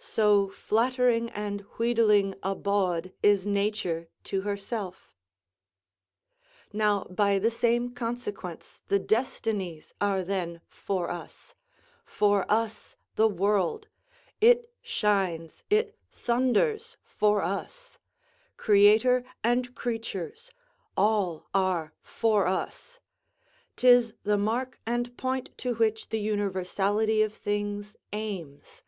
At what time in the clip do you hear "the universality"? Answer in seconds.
26.10-27.22